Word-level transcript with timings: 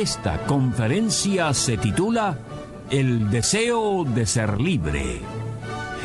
Esta 0.00 0.38
conferencia 0.46 1.52
se 1.52 1.76
titula 1.76 2.38
El 2.88 3.30
deseo 3.32 4.04
de 4.04 4.26
ser 4.26 4.60
libre 4.60 5.20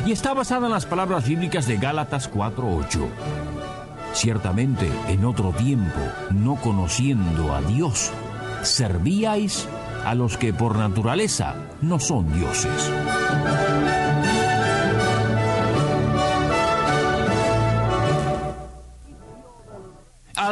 y 0.03 0.11
está 0.11 0.33
basada 0.33 0.65
en 0.65 0.73
las 0.73 0.87
palabras 0.87 1.27
bíblicas 1.27 1.67
de 1.67 1.77
Gálatas 1.77 2.27
4:8. 2.27 3.07
Ciertamente, 4.13 4.89
en 5.09 5.25
otro 5.25 5.51
tiempo, 5.51 5.99
no 6.31 6.55
conociendo 6.55 7.53
a 7.53 7.61
Dios, 7.61 8.09
servíais 8.63 9.67
a 10.03 10.15
los 10.15 10.37
que 10.37 10.53
por 10.53 10.75
naturaleza 10.75 11.53
no 11.83 11.99
son 11.99 12.33
dioses. 12.33 12.89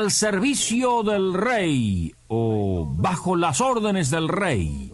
Al 0.01 0.09
servicio 0.09 1.03
del 1.03 1.31
rey 1.31 2.11
o 2.27 2.91
bajo 2.91 3.35
las 3.35 3.61
órdenes 3.61 4.09
del 4.09 4.29
rey 4.29 4.91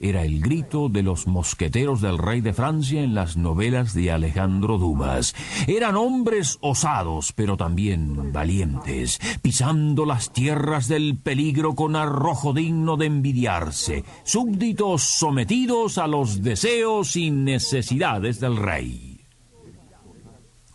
era 0.00 0.24
el 0.24 0.40
grito 0.40 0.88
de 0.88 1.04
los 1.04 1.28
mosqueteros 1.28 2.00
del 2.00 2.18
rey 2.18 2.40
de 2.40 2.52
Francia 2.52 3.04
en 3.04 3.14
las 3.14 3.36
novelas 3.36 3.94
de 3.94 4.10
Alejandro 4.10 4.78
Dumas. 4.78 5.32
Eran 5.68 5.94
hombres 5.94 6.58
osados, 6.60 7.32
pero 7.34 7.56
también 7.56 8.32
valientes, 8.32 9.20
pisando 9.42 10.04
las 10.04 10.32
tierras 10.32 10.88
del 10.88 11.16
peligro 11.16 11.76
con 11.76 11.94
arrojo 11.94 12.52
digno 12.52 12.96
de 12.96 13.06
envidiarse, 13.06 14.02
súbditos 14.24 15.02
sometidos 15.02 15.98
a 15.98 16.08
los 16.08 16.42
deseos 16.42 17.14
y 17.14 17.30
necesidades 17.30 18.40
del 18.40 18.56
rey. 18.56 19.15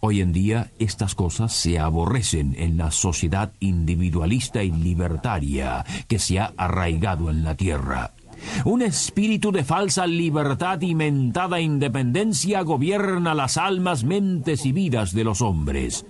Hoy 0.04 0.22
en 0.22 0.34
día 0.34 0.72
estas 0.80 1.14
cosas 1.14 1.54
se 1.54 1.78
aborrecen 1.78 2.56
en 2.58 2.76
la 2.76 2.90
sociedad 2.90 3.54
individualista 3.60 4.64
y 4.64 4.72
libertaria 4.72 5.86
que 6.08 6.18
se 6.18 6.40
ha 6.40 6.54
arraigado 6.58 7.30
en 7.30 7.44
la 7.44 7.54
tierra. 7.54 8.16
Un 8.66 8.82
espíritu 8.82 9.52
de 9.52 9.64
falsa 9.64 10.08
libertad 10.08 10.82
y 10.82 10.96
mentada 10.96 11.62
independencia 11.62 12.62
gobierna 12.62 13.36
las 13.36 13.58
almas, 13.58 14.04
mentes 14.04 14.66
y 14.66 14.72
vidas 14.72 15.14
de 15.14 15.24
los 15.24 15.44
hombres. 15.44 16.04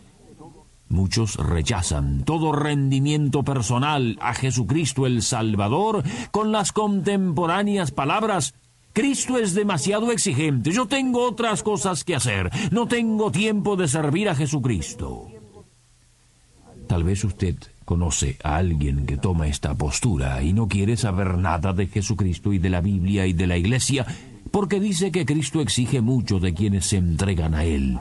Muchos 0.87 1.35
rechazan 1.35 2.23
todo 2.23 2.53
rendimiento 2.53 3.43
personal 3.43 4.17
a 4.21 4.33
Jesucristo 4.33 5.05
el 5.05 5.21
Salvador 5.21 6.03
con 6.31 6.53
las 6.53 6.71
contemporáneas 6.71 7.91
palabras 7.91 8.53
Cristo 8.93 9.37
es 9.37 9.53
demasiado 9.53 10.11
exigente, 10.11 10.71
yo 10.71 10.85
tengo 10.85 11.23
otras 11.23 11.63
cosas 11.63 12.03
que 12.03 12.15
hacer, 12.15 12.49
no 12.71 12.87
tengo 12.87 13.31
tiempo 13.31 13.75
de 13.75 13.87
servir 13.87 14.27
a 14.27 14.35
Jesucristo. 14.35 15.27
Tal 16.87 17.05
vez 17.05 17.23
usted 17.23 17.55
conoce 17.85 18.37
a 18.43 18.57
alguien 18.57 19.05
que 19.05 19.15
toma 19.15 19.47
esta 19.47 19.75
postura 19.75 20.43
y 20.43 20.51
no 20.51 20.67
quiere 20.67 20.97
saber 20.97 21.37
nada 21.37 21.71
de 21.71 21.87
Jesucristo 21.87 22.51
y 22.51 22.59
de 22.59 22.69
la 22.69 22.81
Biblia 22.81 23.25
y 23.27 23.33
de 23.33 23.47
la 23.47 23.57
Iglesia, 23.57 24.05
porque 24.51 24.81
dice 24.81 25.11
que 25.11 25.25
Cristo 25.25 25.61
exige 25.61 26.01
mucho 26.01 26.39
de 26.39 26.53
quienes 26.53 26.87
se 26.87 26.97
entregan 26.97 27.55
a 27.55 27.63
Él. 27.63 27.97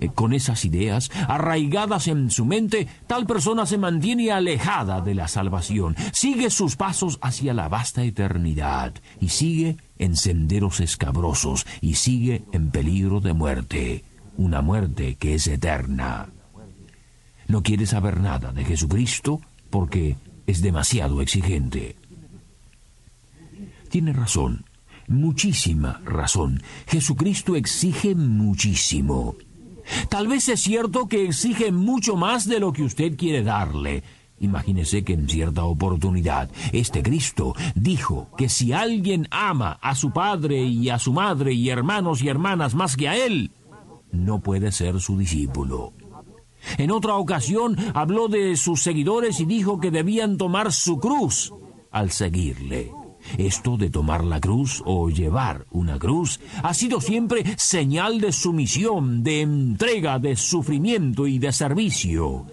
Eh, 0.00 0.10
con 0.14 0.32
esas 0.32 0.64
ideas 0.64 1.10
arraigadas 1.28 2.08
en 2.08 2.30
su 2.30 2.44
mente, 2.44 2.86
tal 3.06 3.26
persona 3.26 3.66
se 3.66 3.78
mantiene 3.78 4.30
alejada 4.30 5.00
de 5.00 5.14
la 5.14 5.26
salvación, 5.26 5.96
sigue 6.12 6.50
sus 6.50 6.76
pasos 6.76 7.18
hacia 7.22 7.54
la 7.54 7.68
vasta 7.68 8.04
eternidad 8.04 8.94
y 9.20 9.30
sigue 9.30 9.78
en 9.98 10.16
senderos 10.16 10.80
escabrosos 10.80 11.66
y 11.80 11.94
sigue 11.94 12.44
en 12.52 12.70
peligro 12.70 13.20
de 13.20 13.32
muerte, 13.32 14.04
una 14.36 14.60
muerte 14.62 15.16
que 15.16 15.34
es 15.34 15.46
eterna 15.46 16.28
no 17.50 17.62
quiere 17.64 17.84
saber 17.84 18.20
nada 18.20 18.52
de 18.52 18.64
Jesucristo 18.64 19.40
porque 19.70 20.16
es 20.46 20.62
demasiado 20.62 21.20
exigente. 21.20 21.96
Tiene 23.88 24.12
razón, 24.12 24.64
muchísima 25.08 26.00
razón. 26.04 26.62
Jesucristo 26.86 27.56
exige 27.56 28.14
muchísimo. 28.14 29.34
Tal 30.08 30.28
vez 30.28 30.48
es 30.48 30.60
cierto 30.60 31.06
que 31.06 31.24
exige 31.24 31.72
mucho 31.72 32.16
más 32.16 32.46
de 32.46 32.60
lo 32.60 32.72
que 32.72 32.82
usted 32.82 33.16
quiere 33.16 33.42
darle. 33.42 34.02
Imagínese 34.40 35.04
que 35.04 35.12
en 35.12 35.28
cierta 35.28 35.64
oportunidad 35.64 36.50
este 36.72 37.02
Cristo 37.02 37.54
dijo 37.74 38.28
que 38.38 38.48
si 38.48 38.72
alguien 38.72 39.28
ama 39.30 39.78
a 39.82 39.94
su 39.94 40.12
padre 40.12 40.62
y 40.62 40.88
a 40.88 40.98
su 40.98 41.12
madre 41.12 41.52
y 41.52 41.68
hermanos 41.68 42.22
y 42.22 42.28
hermanas 42.28 42.74
más 42.74 42.96
que 42.96 43.08
a 43.08 43.16
él, 43.16 43.50
no 44.12 44.40
puede 44.40 44.72
ser 44.72 44.98
su 45.00 45.18
discípulo. 45.18 45.92
En 46.78 46.90
otra 46.90 47.16
ocasión 47.16 47.76
habló 47.94 48.28
de 48.28 48.56
sus 48.56 48.82
seguidores 48.82 49.40
y 49.40 49.44
dijo 49.44 49.78
que 49.78 49.90
debían 49.90 50.36
tomar 50.36 50.72
su 50.72 50.98
cruz 50.98 51.52
al 51.90 52.10
seguirle. 52.10 52.92
Esto 53.38 53.76
de 53.76 53.90
tomar 53.90 54.24
la 54.24 54.40
cruz 54.40 54.82
o 54.84 55.08
llevar 55.10 55.66
una 55.70 55.98
cruz 55.98 56.40
ha 56.62 56.74
sido 56.74 57.00
siempre 57.00 57.44
señal 57.56 58.20
de 58.20 58.32
sumisión, 58.32 59.22
de 59.22 59.42
entrega, 59.42 60.18
de 60.18 60.36
sufrimiento 60.36 61.26
y 61.26 61.38
de 61.38 61.52
servicio. 61.52 62.46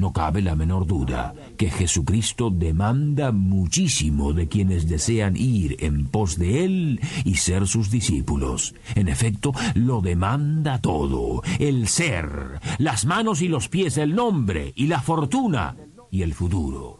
No 0.00 0.14
cabe 0.14 0.40
la 0.40 0.56
menor 0.56 0.86
duda 0.86 1.34
que 1.58 1.68
Jesucristo 1.68 2.48
demanda 2.48 3.32
muchísimo 3.32 4.32
de 4.32 4.48
quienes 4.48 4.88
desean 4.88 5.36
ir 5.36 5.76
en 5.80 6.06
pos 6.06 6.38
de 6.38 6.64
Él 6.64 7.00
y 7.26 7.34
ser 7.34 7.66
sus 7.66 7.90
discípulos. 7.90 8.74
En 8.94 9.08
efecto, 9.08 9.52
lo 9.74 10.00
demanda 10.00 10.80
todo, 10.80 11.42
el 11.58 11.86
ser, 11.86 12.60
las 12.78 13.04
manos 13.04 13.42
y 13.42 13.48
los 13.48 13.68
pies, 13.68 13.98
el 13.98 14.14
nombre 14.14 14.72
y 14.74 14.86
la 14.86 15.02
fortuna 15.02 15.76
y 16.10 16.22
el 16.22 16.32
futuro. 16.32 16.99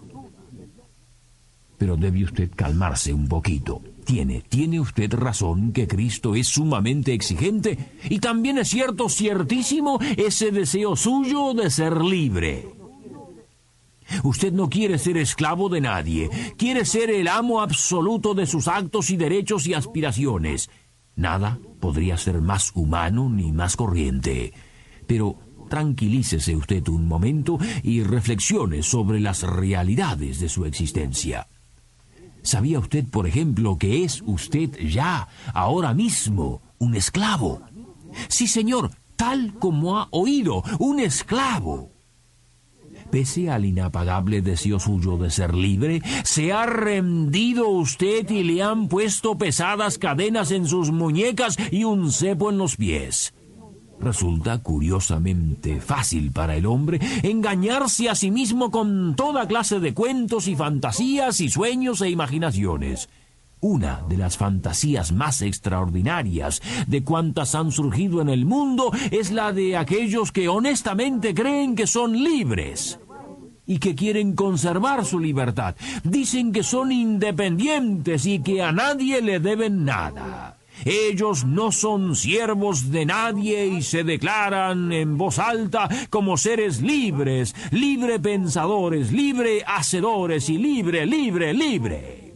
Pero 1.80 1.96
debe 1.96 2.24
usted 2.24 2.50
calmarse 2.54 3.14
un 3.14 3.26
poquito. 3.26 3.80
Tiene, 4.04 4.42
tiene 4.42 4.78
usted 4.78 5.14
razón 5.14 5.72
que 5.72 5.88
Cristo 5.88 6.34
es 6.34 6.46
sumamente 6.46 7.14
exigente 7.14 7.78
y 8.10 8.18
también 8.18 8.58
es 8.58 8.68
cierto, 8.68 9.08
ciertísimo, 9.08 9.98
ese 10.18 10.50
deseo 10.50 10.94
suyo 10.94 11.54
de 11.54 11.70
ser 11.70 12.04
libre. 12.04 12.68
Usted 14.24 14.52
no 14.52 14.68
quiere 14.68 14.98
ser 14.98 15.16
esclavo 15.16 15.70
de 15.70 15.80
nadie, 15.80 16.28
quiere 16.58 16.84
ser 16.84 17.08
el 17.08 17.28
amo 17.28 17.62
absoluto 17.62 18.34
de 18.34 18.46
sus 18.46 18.68
actos 18.68 19.08
y 19.08 19.16
derechos 19.16 19.66
y 19.66 19.72
aspiraciones. 19.72 20.68
Nada 21.16 21.58
podría 21.80 22.18
ser 22.18 22.42
más 22.42 22.72
humano 22.74 23.30
ni 23.30 23.52
más 23.52 23.76
corriente. 23.76 24.52
Pero 25.06 25.38
tranquilícese 25.70 26.54
usted 26.56 26.86
un 26.88 27.08
momento 27.08 27.58
y 27.82 28.02
reflexione 28.02 28.82
sobre 28.82 29.18
las 29.18 29.44
realidades 29.44 30.40
de 30.40 30.50
su 30.50 30.66
existencia. 30.66 31.48
¿Sabía 32.42 32.78
usted, 32.78 33.04
por 33.06 33.26
ejemplo, 33.26 33.76
que 33.78 34.04
es 34.04 34.22
usted 34.26 34.70
ya, 34.78 35.28
ahora 35.54 35.94
mismo, 35.94 36.62
un 36.78 36.94
esclavo? 36.94 37.62
Sí, 38.28 38.46
señor, 38.46 38.90
tal 39.16 39.54
como 39.54 39.98
ha 39.98 40.08
oído, 40.10 40.62
un 40.78 41.00
esclavo 41.00 41.90
pese 43.10 43.50
al 43.50 43.64
inapagable 43.64 44.40
deseo 44.40 44.78
suyo 44.78 45.16
de 45.16 45.30
ser 45.30 45.54
libre, 45.54 46.00
se 46.24 46.52
ha 46.52 46.64
rendido 46.64 47.68
usted 47.68 48.30
y 48.30 48.44
le 48.44 48.62
han 48.62 48.88
puesto 48.88 49.36
pesadas 49.36 49.98
cadenas 49.98 50.50
en 50.52 50.66
sus 50.66 50.90
muñecas 50.92 51.56
y 51.70 51.84
un 51.84 52.12
cepo 52.12 52.50
en 52.50 52.58
los 52.58 52.76
pies. 52.76 53.34
Resulta 54.00 54.58
curiosamente 54.58 55.80
fácil 55.80 56.32
para 56.32 56.56
el 56.56 56.66
hombre 56.66 56.98
engañarse 57.22 58.08
a 58.08 58.14
sí 58.14 58.30
mismo 58.30 58.70
con 58.70 59.14
toda 59.14 59.46
clase 59.46 59.78
de 59.78 59.92
cuentos 59.92 60.48
y 60.48 60.56
fantasías 60.56 61.40
y 61.40 61.50
sueños 61.50 62.00
e 62.00 62.08
imaginaciones. 62.08 63.08
Una 63.60 64.00
de 64.08 64.16
las 64.16 64.38
fantasías 64.38 65.12
más 65.12 65.42
extraordinarias 65.42 66.62
de 66.86 67.04
cuantas 67.04 67.54
han 67.54 67.72
surgido 67.72 68.22
en 68.22 68.30
el 68.30 68.46
mundo 68.46 68.90
es 69.10 69.30
la 69.30 69.52
de 69.52 69.76
aquellos 69.76 70.32
que 70.32 70.48
honestamente 70.48 71.34
creen 71.34 71.74
que 71.74 71.86
son 71.86 72.24
libres 72.24 72.98
y 73.66 73.78
que 73.78 73.94
quieren 73.94 74.34
conservar 74.34 75.04
su 75.04 75.20
libertad. 75.20 75.76
Dicen 76.04 76.52
que 76.52 76.62
son 76.62 76.90
independientes 76.90 78.24
y 78.24 78.40
que 78.40 78.62
a 78.62 78.72
nadie 78.72 79.20
le 79.20 79.40
deben 79.40 79.84
nada. 79.84 80.56
Ellos 80.84 81.44
no 81.44 81.72
son 81.72 82.16
siervos 82.16 82.90
de 82.90 83.06
nadie 83.06 83.66
y 83.66 83.82
se 83.82 84.04
declaran 84.04 84.92
en 84.92 85.18
voz 85.18 85.38
alta 85.38 85.88
como 86.10 86.36
seres 86.36 86.80
libres, 86.80 87.54
libre 87.70 88.18
pensadores, 88.18 89.12
libre 89.12 89.62
hacedores 89.66 90.48
y 90.48 90.58
libre, 90.58 91.06
libre, 91.06 91.52
libre. 91.52 92.32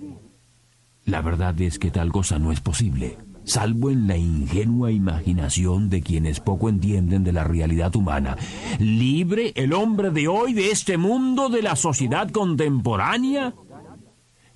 La 1.06 1.20
verdad 1.20 1.60
es 1.60 1.78
que 1.78 1.90
tal 1.90 2.12
cosa 2.12 2.38
no 2.38 2.50
es 2.50 2.60
posible, 2.60 3.18
salvo 3.44 3.90
en 3.90 4.06
la 4.06 4.16
ingenua 4.16 4.90
imaginación 4.90 5.90
de 5.90 6.00
quienes 6.00 6.40
poco 6.40 6.70
entienden 6.70 7.24
de 7.24 7.32
la 7.32 7.44
realidad 7.44 7.94
humana. 7.94 8.36
¿Libre 8.78 9.52
el 9.54 9.74
hombre 9.74 10.10
de 10.10 10.28
hoy 10.28 10.54
de 10.54 10.70
este 10.70 10.96
mundo 10.96 11.50
de 11.50 11.62
la 11.62 11.76
sociedad 11.76 12.30
contemporánea? 12.30 13.54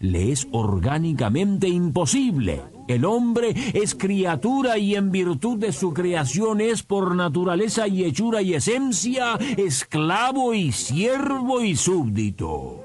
Le 0.00 0.30
es 0.30 0.46
orgánicamente 0.52 1.68
imposible. 1.68 2.62
El 2.86 3.04
hombre 3.04 3.54
es 3.74 3.94
criatura 3.94 4.78
y 4.78 4.94
en 4.94 5.10
virtud 5.10 5.58
de 5.58 5.72
su 5.72 5.92
creación 5.92 6.60
es 6.60 6.82
por 6.82 7.14
naturaleza 7.14 7.88
y 7.88 8.04
hechura 8.04 8.40
y 8.40 8.54
esencia 8.54 9.34
esclavo 9.56 10.54
y 10.54 10.72
siervo 10.72 11.62
y 11.62 11.76
súbdito. 11.76 12.84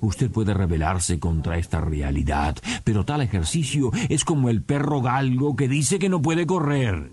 Usted 0.00 0.30
puede 0.30 0.54
rebelarse 0.54 1.18
contra 1.18 1.58
esta 1.58 1.80
realidad, 1.80 2.56
pero 2.84 3.04
tal 3.04 3.20
ejercicio 3.20 3.90
es 4.08 4.24
como 4.24 4.48
el 4.48 4.62
perro 4.62 5.02
galgo 5.02 5.56
que 5.56 5.68
dice 5.68 5.98
que 5.98 6.08
no 6.08 6.22
puede 6.22 6.46
correr. 6.46 7.12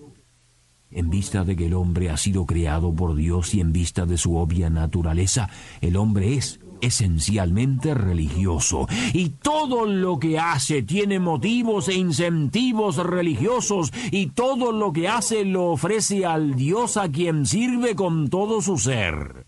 En 0.91 1.09
vista 1.09 1.43
de 1.43 1.55
que 1.55 1.65
el 1.65 1.73
hombre 1.73 2.09
ha 2.09 2.17
sido 2.17 2.45
creado 2.45 2.93
por 2.93 3.15
Dios 3.15 3.55
y 3.55 3.59
en 3.59 3.73
vista 3.73 4.05
de 4.05 4.17
su 4.17 4.37
obvia 4.37 4.69
naturaleza, 4.69 5.49
el 5.81 5.97
hombre 5.97 6.35
es 6.35 6.59
esencialmente 6.81 7.93
religioso 7.93 8.87
y 9.13 9.29
todo 9.29 9.85
lo 9.85 10.19
que 10.19 10.39
hace 10.39 10.83
tiene 10.83 11.19
motivos 11.19 11.87
e 11.89 11.95
incentivos 11.95 12.97
religiosos 12.97 13.91
y 14.11 14.27
todo 14.27 14.71
lo 14.71 14.93
que 14.93 15.07
hace 15.07 15.45
lo 15.45 15.71
ofrece 15.71 16.25
al 16.25 16.55
Dios 16.55 16.97
a 16.97 17.09
quien 17.09 17.45
sirve 17.45 17.95
con 17.95 18.29
todo 18.29 18.61
su 18.61 18.77
ser. 18.77 19.45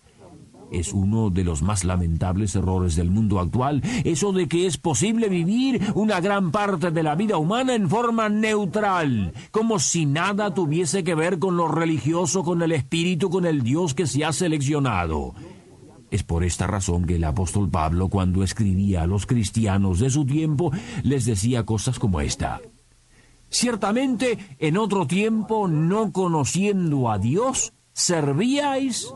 Es 0.72 0.92
uno 0.92 1.30
de 1.30 1.46
los 1.46 1.62
más 1.62 1.86
lamentables 1.86 2.54
errores 2.56 2.96
del 2.98 3.10
mundo 3.10 3.40
actual, 3.40 3.82
eso 4.04 4.34
de 4.34 4.50
que 4.50 4.66
es 4.66 4.78
posible 4.78 5.30
vivir 5.30 5.82
una 5.96 6.20
gran 6.20 6.52
parte 6.52 6.92
de 6.92 7.04
la 7.04 7.16
vida 7.16 7.38
humana 7.38 7.74
en 7.74 7.90
forma 7.90 8.28
neutral, 8.28 9.34
como 9.52 9.80
si 9.80 10.06
nada 10.06 10.54
tuviese 10.54 11.06
que 11.06 11.16
ver 11.16 11.40
con 11.40 11.56
lo 11.56 11.70
religioso, 11.70 12.44
con 12.44 12.62
el 12.62 12.74
espíritu, 12.74 13.30
con 13.30 13.46
el 13.46 13.64
Dios 13.64 13.94
que 13.94 14.08
se 14.08 14.26
ha 14.26 14.34
seleccionado. 14.34 15.34
Es 16.10 16.24
por 16.24 16.44
esta 16.44 16.68
razón 16.68 17.06
que 17.06 17.16
el 17.16 17.24
apóstol 17.24 17.70
Pablo, 17.70 18.08
cuando 18.08 18.44
escribía 18.44 19.04
a 19.04 19.08
los 19.08 19.26
cristianos 19.26 20.00
de 20.00 20.10
su 20.10 20.26
tiempo, 20.26 20.72
les 21.04 21.26
decía 21.26 21.66
cosas 21.66 22.00
como 22.00 22.22
esta. 22.22 22.62
Ciertamente, 23.50 24.38
en 24.60 24.78
otro 24.78 25.08
tiempo, 25.08 25.68
no 25.68 26.12
conociendo 26.12 27.12
a 27.12 27.18
Dios, 27.18 27.74
servíais 27.94 29.14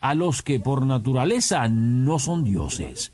a 0.00 0.14
los 0.14 0.42
que 0.42 0.60
por 0.60 0.84
naturaleza 0.84 1.66
no 1.68 2.18
son 2.18 2.44
dioses. 2.44 3.12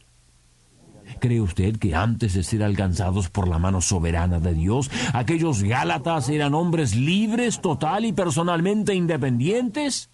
¿Cree 1.18 1.40
usted 1.40 1.76
que 1.76 1.94
antes 1.94 2.34
de 2.34 2.42
ser 2.42 2.62
alcanzados 2.62 3.30
por 3.30 3.48
la 3.48 3.58
mano 3.58 3.80
soberana 3.80 4.40
de 4.40 4.54
Dios, 4.54 4.90
aquellos 5.12 5.62
Gálatas 5.62 6.28
eran 6.28 6.54
hombres 6.54 6.94
libres, 6.94 7.60
total 7.60 8.04
y 8.04 8.12
personalmente 8.12 8.94
independientes? 8.94 10.08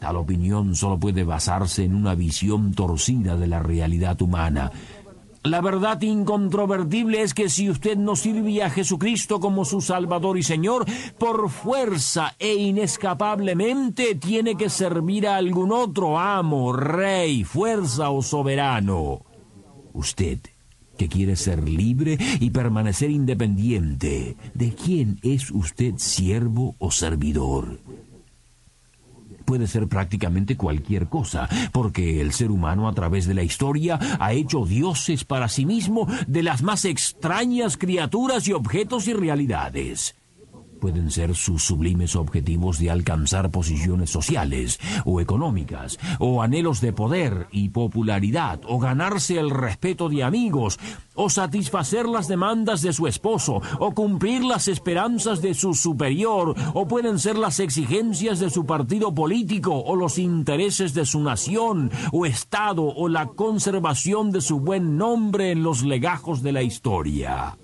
Tal 0.00 0.16
opinión 0.16 0.74
solo 0.74 0.98
puede 0.98 1.24
basarse 1.24 1.84
en 1.84 1.94
una 1.94 2.14
visión 2.14 2.72
torcida 2.72 3.36
de 3.36 3.46
la 3.46 3.60
realidad 3.60 4.20
humana. 4.22 4.70
La 5.44 5.60
verdad 5.60 6.00
incontrovertible 6.02 7.22
es 7.22 7.32
que 7.32 7.48
si 7.48 7.70
usted 7.70 7.96
no 7.96 8.16
sirve 8.16 8.62
a 8.62 8.70
Jesucristo 8.70 9.40
como 9.40 9.64
su 9.64 9.80
Salvador 9.80 10.36
y 10.36 10.42
Señor, 10.42 10.84
por 11.16 11.48
fuerza 11.48 12.34
e 12.38 12.54
inescapablemente 12.54 14.16
tiene 14.16 14.56
que 14.56 14.68
servir 14.68 15.26
a 15.26 15.36
algún 15.36 15.72
otro 15.72 16.18
amo, 16.18 16.72
rey, 16.72 17.44
fuerza 17.44 18.10
o 18.10 18.20
soberano. 18.20 19.22
Usted, 19.92 20.40
que 20.98 21.08
quiere 21.08 21.36
ser 21.36 21.68
libre 21.68 22.18
y 22.40 22.50
permanecer 22.50 23.10
independiente, 23.10 24.36
¿de 24.54 24.74
quién 24.74 25.18
es 25.22 25.50
usted 25.50 25.94
siervo 25.96 26.74
o 26.78 26.90
servidor? 26.90 27.78
Puede 29.48 29.66
ser 29.66 29.88
prácticamente 29.88 30.58
cualquier 30.58 31.08
cosa, 31.08 31.48
porque 31.72 32.20
el 32.20 32.34
ser 32.34 32.50
humano 32.50 32.86
a 32.86 32.92
través 32.92 33.26
de 33.26 33.32
la 33.32 33.42
historia 33.42 33.98
ha 34.20 34.34
hecho 34.34 34.66
dioses 34.66 35.24
para 35.24 35.48
sí 35.48 35.64
mismo 35.64 36.06
de 36.26 36.42
las 36.42 36.62
más 36.62 36.84
extrañas 36.84 37.78
criaturas 37.78 38.46
y 38.46 38.52
objetos 38.52 39.08
y 39.08 39.14
realidades 39.14 40.17
pueden 40.78 41.10
ser 41.10 41.34
sus 41.34 41.64
sublimes 41.64 42.16
objetivos 42.16 42.78
de 42.78 42.90
alcanzar 42.90 43.50
posiciones 43.50 44.10
sociales 44.10 44.80
o 45.04 45.20
económicas, 45.20 45.98
o 46.18 46.42
anhelos 46.42 46.80
de 46.80 46.92
poder 46.92 47.48
y 47.52 47.70
popularidad, 47.70 48.60
o 48.66 48.78
ganarse 48.78 49.38
el 49.38 49.50
respeto 49.50 50.08
de 50.08 50.22
amigos, 50.22 50.78
o 51.14 51.28
satisfacer 51.28 52.06
las 52.06 52.28
demandas 52.28 52.82
de 52.82 52.92
su 52.92 53.06
esposo, 53.06 53.60
o 53.78 53.92
cumplir 53.92 54.44
las 54.44 54.68
esperanzas 54.68 55.42
de 55.42 55.54
su 55.54 55.74
superior, 55.74 56.54
o 56.74 56.86
pueden 56.86 57.18
ser 57.18 57.36
las 57.36 57.60
exigencias 57.60 58.38
de 58.38 58.50
su 58.50 58.64
partido 58.66 59.14
político, 59.14 59.74
o 59.74 59.96
los 59.96 60.18
intereses 60.18 60.94
de 60.94 61.04
su 61.04 61.20
nación 61.20 61.90
o 62.12 62.26
estado, 62.26 62.84
o 62.84 63.08
la 63.08 63.26
conservación 63.26 64.30
de 64.30 64.40
su 64.40 64.60
buen 64.60 64.96
nombre 64.96 65.50
en 65.50 65.62
los 65.62 65.82
legajos 65.82 66.42
de 66.42 66.52
la 66.52 66.62
historia. 66.62 67.56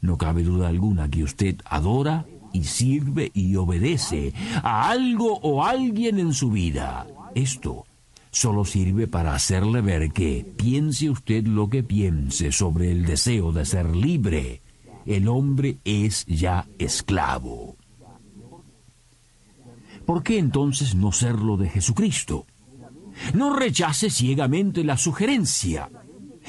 No 0.00 0.16
cabe 0.16 0.42
duda 0.42 0.68
alguna 0.68 1.08
que 1.08 1.22
usted 1.24 1.56
adora 1.64 2.26
y 2.52 2.64
sirve 2.64 3.30
y 3.34 3.56
obedece 3.56 4.32
a 4.62 4.90
algo 4.90 5.38
o 5.42 5.64
alguien 5.64 6.18
en 6.18 6.34
su 6.34 6.50
vida. 6.50 7.06
Esto 7.34 7.84
solo 8.30 8.64
sirve 8.64 9.06
para 9.06 9.34
hacerle 9.34 9.80
ver 9.80 10.12
que, 10.12 10.46
piense 10.56 11.10
usted 11.10 11.46
lo 11.46 11.68
que 11.68 11.82
piense 11.82 12.52
sobre 12.52 12.92
el 12.92 13.04
deseo 13.04 13.52
de 13.52 13.64
ser 13.64 13.94
libre, 13.94 14.62
el 15.06 15.28
hombre 15.28 15.78
es 15.84 16.24
ya 16.26 16.66
esclavo. 16.78 17.76
¿Por 20.06 20.22
qué 20.22 20.38
entonces 20.38 20.94
no 20.94 21.12
serlo 21.12 21.56
de 21.56 21.68
Jesucristo? 21.68 22.46
No 23.34 23.54
rechace 23.54 24.10
ciegamente 24.10 24.84
la 24.84 24.96
sugerencia. 24.96 25.90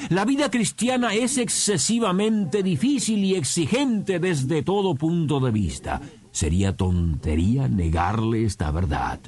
La 0.08 0.24
vida 0.24 0.50
cristiana 0.50 1.14
es 1.14 1.38
excesivamente 1.38 2.62
difícil 2.62 3.24
y 3.24 3.34
exigente 3.34 4.18
desde 4.18 4.62
todo 4.62 4.94
punto 4.94 5.40
de 5.40 5.50
vista. 5.50 6.00
Sería 6.30 6.76
tontería 6.76 7.68
negarle 7.68 8.44
esta 8.44 8.70
verdad. 8.70 9.20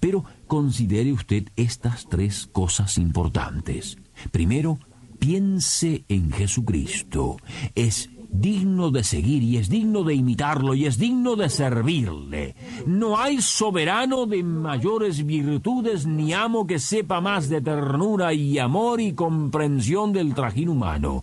Pero 0.00 0.24
considere 0.46 1.12
usted 1.12 1.48
estas 1.56 2.08
tres 2.08 2.48
cosas 2.50 2.98
importantes. 2.98 3.98
Primero, 4.30 4.78
piense 5.18 6.04
en 6.08 6.30
Jesucristo. 6.30 7.36
Es 7.74 8.10
digno 8.32 8.90
de 8.90 9.04
seguir 9.04 9.42
y 9.42 9.58
es 9.58 9.68
digno 9.68 10.02
de 10.02 10.14
imitarlo 10.14 10.74
y 10.74 10.86
es 10.86 10.98
digno 10.98 11.36
de 11.36 11.48
servirle. 11.48 12.56
No 12.86 13.18
hay 13.18 13.40
soberano 13.42 14.26
de 14.26 14.42
mayores 14.42 15.24
virtudes 15.24 16.06
ni 16.06 16.32
amo 16.32 16.66
que 16.66 16.78
sepa 16.78 17.20
más 17.20 17.48
de 17.48 17.60
ternura 17.60 18.32
y 18.32 18.58
amor 18.58 19.00
y 19.00 19.12
comprensión 19.12 20.12
del 20.12 20.34
trajín 20.34 20.70
humano. 20.70 21.22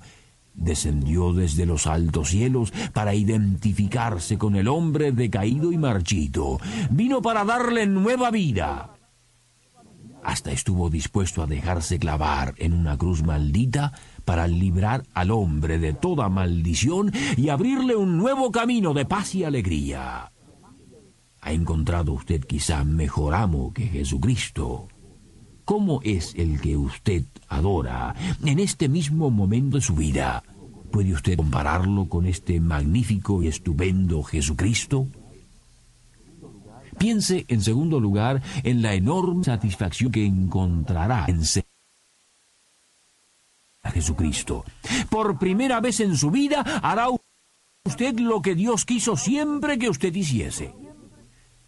Descendió 0.53 1.33
desde 1.33 1.65
los 1.65 1.87
altos 1.87 2.29
cielos 2.29 2.71
para 2.93 3.15
identificarse 3.15 4.37
con 4.37 4.55
el 4.55 4.67
hombre 4.67 5.11
decaído 5.11 5.71
y 5.71 5.77
marchito. 5.77 6.59
Vino 6.91 7.21
para 7.21 7.43
darle 7.43 7.87
nueva 7.87 8.29
vida. 8.29 8.93
Hasta 10.23 10.51
estuvo 10.51 10.89
dispuesto 10.89 11.41
a 11.41 11.47
dejarse 11.47 11.97
clavar 11.97 12.53
en 12.57 12.73
una 12.73 12.97
cruz 12.97 13.23
maldita 13.23 13.93
para 14.29 14.47
librar 14.47 15.07
al 15.15 15.31
hombre 15.31 15.79
de 15.79 15.93
toda 15.93 16.29
maldición 16.29 17.11
y 17.35 17.49
abrirle 17.49 17.95
un 17.95 18.15
nuevo 18.15 18.51
camino 18.51 18.93
de 18.93 19.03
paz 19.03 19.33
y 19.33 19.43
alegría. 19.43 20.31
¿Ha 21.41 21.51
encontrado 21.51 22.13
usted 22.13 22.45
quizá 22.45 22.83
mejor 22.83 23.33
amo 23.33 23.73
que 23.73 23.87
Jesucristo? 23.87 24.87
¿Cómo 25.65 25.99
es 26.03 26.35
el 26.35 26.61
que 26.61 26.77
usted 26.77 27.23
adora 27.47 28.13
en 28.45 28.59
este 28.59 28.87
mismo 28.87 29.31
momento 29.31 29.77
de 29.77 29.81
su 29.81 29.95
vida? 29.95 30.43
¿Puede 30.91 31.11
usted 31.13 31.35
compararlo 31.35 32.07
con 32.07 32.27
este 32.27 32.59
magnífico 32.59 33.41
y 33.41 33.47
estupendo 33.47 34.21
Jesucristo? 34.21 35.07
Piense, 36.99 37.45
en 37.47 37.61
segundo 37.61 37.99
lugar, 37.99 38.43
en 38.61 38.83
la 38.83 38.93
enorme 38.93 39.43
satisfacción 39.43 40.11
que 40.11 40.23
encontrará 40.23 41.25
en 41.27 41.43
ser 41.43 41.68
Jesucristo. 43.99 44.63
Por 45.09 45.37
primera 45.37 45.81
vez 45.81 45.99
en 45.99 46.15
su 46.15 46.31
vida 46.31 46.63
hará 46.81 47.07
usted 47.85 48.17
lo 48.19 48.41
que 48.41 48.55
Dios 48.55 48.85
quiso 48.85 49.17
siempre 49.17 49.77
que 49.77 49.89
usted 49.89 50.15
hiciese. 50.15 50.73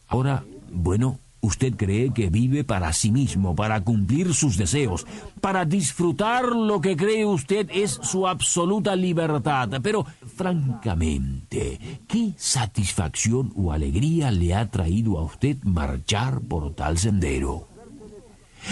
Ahora, 0.08 0.46
bueno, 0.72 1.20
usted 1.42 1.76
cree 1.76 2.14
que 2.14 2.30
vive 2.30 2.64
para 2.64 2.94
sí 2.94 3.12
mismo, 3.12 3.54
para 3.54 3.82
cumplir 3.82 4.34
sus 4.34 4.56
deseos, 4.56 5.06
para 5.42 5.66
disfrutar 5.66 6.46
lo 6.46 6.80
que 6.80 6.96
cree 6.96 7.26
usted 7.26 7.70
es 7.74 8.00
su 8.02 8.28
absoluta 8.28 8.96
libertad. 8.96 9.70
Pero, 9.84 10.06
francamente, 10.38 12.00
¿qué 12.08 12.34
satisfacción 12.38 13.52
o 13.58 13.74
alegría 13.74 14.32
le 14.32 14.56
ha 14.56 14.70
traído 14.70 15.18
a 15.18 15.24
usted 15.24 15.58
marchar 15.64 16.40
por 16.42 16.74
tal 16.76 16.98
sendero? 16.98 17.71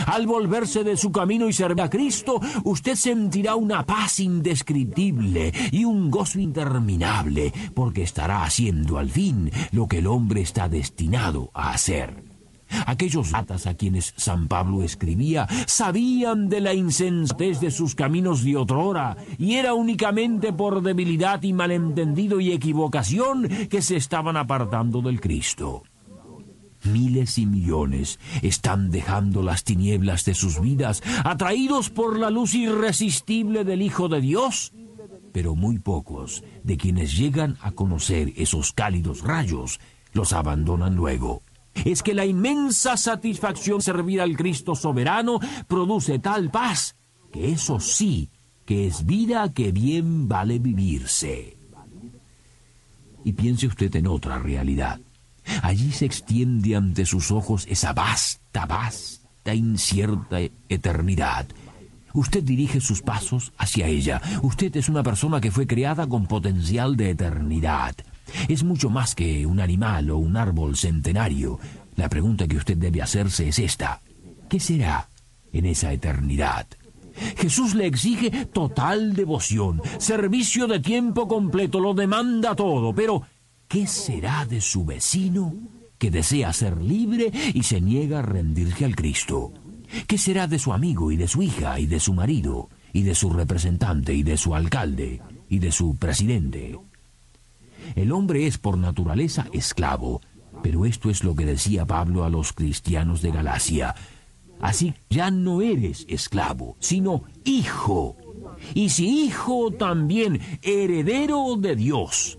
Al 0.05 0.27
volverse 0.27 0.83
de 0.83 0.97
su 0.97 1.11
camino 1.11 1.47
y 1.47 1.53
servir 1.53 1.81
a 1.81 1.89
Cristo, 1.89 2.39
usted 2.63 2.95
sentirá 2.95 3.55
una 3.55 3.85
paz 3.85 4.19
indescriptible 4.19 5.51
y 5.71 5.85
un 5.85 6.09
gozo 6.09 6.39
interminable, 6.39 7.53
porque 7.73 8.03
estará 8.03 8.43
haciendo 8.43 8.97
al 8.97 9.09
fin 9.09 9.51
lo 9.71 9.87
que 9.87 9.99
el 9.99 10.07
hombre 10.07 10.41
está 10.41 10.69
destinado 10.69 11.51
a 11.53 11.71
hacer. 11.71 12.23
Aquellos 12.85 13.31
ratas 13.31 13.65
a 13.67 13.73
quienes 13.73 14.13
San 14.15 14.47
Pablo 14.47 14.83
escribía 14.83 15.47
sabían 15.65 16.49
de 16.49 16.61
la 16.61 16.73
insensatez 16.73 17.59
de 17.59 17.71
sus 17.71 17.95
caminos 17.95 18.43
de 18.43 18.57
otrora, 18.57 19.17
y 19.37 19.55
era 19.55 19.73
únicamente 19.73 20.53
por 20.53 20.81
debilidad 20.81 21.41
y 21.43 21.53
malentendido 21.53 22.39
y 22.39 22.51
equivocación 22.51 23.47
que 23.69 23.81
se 23.81 23.95
estaban 23.95 24.37
apartando 24.37 25.01
del 25.01 25.19
Cristo. 25.19 25.83
Miles 26.83 27.37
y 27.37 27.45
millones 27.45 28.19
están 28.41 28.91
dejando 28.91 29.43
las 29.43 29.63
tinieblas 29.63 30.25
de 30.25 30.33
sus 30.33 30.61
vidas, 30.61 31.03
atraídos 31.23 31.89
por 31.89 32.17
la 32.17 32.29
luz 32.29 32.53
irresistible 32.53 33.63
del 33.63 33.81
Hijo 33.81 34.09
de 34.09 34.21
Dios, 34.21 34.73
pero 35.31 35.55
muy 35.55 35.79
pocos 35.79 36.43
de 36.63 36.77
quienes 36.77 37.17
llegan 37.17 37.57
a 37.61 37.71
conocer 37.71 38.33
esos 38.35 38.73
cálidos 38.73 39.21
rayos 39.21 39.79
los 40.13 40.33
abandonan 40.33 40.95
luego. 40.95 41.41
Es 41.85 42.03
que 42.03 42.13
la 42.13 42.25
inmensa 42.25 42.97
satisfacción 42.97 43.81
servir 43.81 44.21
al 44.21 44.35
Cristo 44.35 44.75
soberano 44.75 45.39
produce 45.67 46.19
tal 46.19 46.49
paz 46.49 46.95
que 47.31 47.51
eso 47.51 47.79
sí 47.79 48.29
que 48.65 48.85
es 48.85 49.05
vida 49.05 49.51
que 49.51 49.71
bien 49.71 50.27
vale 50.27 50.59
vivirse. 50.59 51.57
Y 53.23 53.33
piense 53.33 53.65
usted 53.65 53.95
en 53.95 54.05
otra 54.05 54.37
realidad. 54.37 54.99
Allí 55.61 55.91
se 55.91 56.05
extiende 56.05 56.75
ante 56.75 57.05
sus 57.05 57.31
ojos 57.31 57.65
esa 57.69 57.93
vasta, 57.93 58.65
vasta, 58.65 59.53
incierta 59.53 60.39
eternidad. 60.67 61.47
Usted 62.13 62.43
dirige 62.43 62.81
sus 62.81 63.01
pasos 63.01 63.53
hacia 63.57 63.87
ella. 63.87 64.21
Usted 64.41 64.75
es 64.75 64.89
una 64.89 65.03
persona 65.03 65.39
que 65.39 65.51
fue 65.51 65.67
creada 65.67 66.07
con 66.07 66.25
potencial 66.25 66.95
de 66.95 67.11
eternidad. 67.11 67.95
Es 68.47 68.63
mucho 68.63 68.89
más 68.89 69.15
que 69.15 69.45
un 69.45 69.59
animal 69.59 70.09
o 70.11 70.17
un 70.17 70.37
árbol 70.37 70.75
centenario. 70.75 71.59
La 71.95 72.09
pregunta 72.09 72.47
que 72.47 72.57
usted 72.57 72.77
debe 72.77 73.01
hacerse 73.01 73.47
es 73.47 73.59
esta. 73.59 74.01
¿Qué 74.49 74.59
será 74.59 75.07
en 75.53 75.65
esa 75.65 75.91
eternidad? 75.93 76.67
Jesús 77.37 77.75
le 77.75 77.85
exige 77.85 78.45
total 78.47 79.13
devoción, 79.13 79.81
servicio 79.97 80.67
de 80.67 80.79
tiempo 80.79 81.27
completo, 81.27 81.79
lo 81.79 81.93
demanda 81.93 82.55
todo, 82.55 82.93
pero 82.93 83.23
¿Qué 83.69 83.85
será 83.85 84.47
de 84.47 84.61
su 84.61 84.83
vecino 84.83 85.53
que 85.99 86.09
desea 86.09 86.51
ser 86.53 86.81
libre 86.81 87.31
y 87.53 87.61
se 87.61 87.79
niega 87.79 88.17
a 88.17 88.23
rendirse 88.23 88.83
al 88.83 88.95
Cristo? 88.95 89.53
¿Qué 90.07 90.17
será 90.17 90.47
de 90.47 90.57
su 90.57 90.73
amigo 90.73 91.11
y 91.11 91.17
de 91.17 91.27
su 91.27 91.43
hija 91.43 91.79
y 91.79 91.85
de 91.85 91.99
su 91.99 92.15
marido 92.15 92.69
y 92.93 93.03
de 93.03 93.13
su 93.13 93.29
representante 93.29 94.15
y 94.15 94.23
de 94.23 94.37
su 94.37 94.55
alcalde 94.55 95.21
y 95.49 95.59
de 95.59 95.71
su 95.71 95.97
presidente? 95.97 96.79
El 97.93 98.11
hombre 98.11 98.47
es 98.47 98.57
por 98.57 98.75
naturaleza 98.75 99.45
esclavo, 99.53 100.19
pero 100.63 100.87
esto 100.87 101.11
es 101.11 101.23
lo 101.23 101.35
que 101.35 101.45
decía 101.45 101.85
Pablo 101.85 102.23
a 102.23 102.31
los 102.31 102.53
cristianos 102.53 103.21
de 103.21 103.29
Galacia. 103.29 103.93
Así 104.59 104.95
ya 105.11 105.29
no 105.29 105.61
eres 105.61 106.07
esclavo, 106.09 106.75
sino 106.79 107.21
hijo. 107.45 108.17
Y 108.73 108.89
si 108.89 109.25
hijo 109.25 109.69
también 109.69 110.41
heredero 110.63 111.55
de 111.55 111.75
Dios 111.75 112.38